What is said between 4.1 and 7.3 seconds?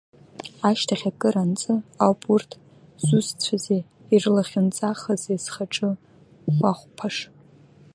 ирлахьынҵахази схаҿы уахәԥаш…